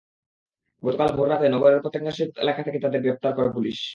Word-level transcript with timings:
গতকাল 0.83 1.09
ভোররাতে 1.17 1.47
নগরের 1.49 1.83
পতেঙ্গা 1.83 2.11
সৈকত 2.11 2.35
এলাকা 2.37 2.61
থেকে 2.63 2.79
তাঁদের 2.79 3.01
গ্রেপ্তার 3.01 3.31
করে 3.33 3.49
পুলিশ। 3.53 3.79